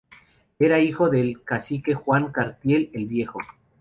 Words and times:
Era 0.57 0.79
hijo 0.79 1.11
del 1.11 1.43
cacique 1.43 1.93
Juan 1.93 2.31
Catriel 2.31 2.89
""el 2.93 3.05
Viejo"". 3.05 3.37